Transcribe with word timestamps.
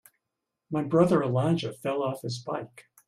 My 0.71 0.81
brother 0.81 1.21
Elijah 1.21 1.71
fell 1.73 2.01
off 2.01 2.23
his 2.23 2.39
bike. 2.39 2.85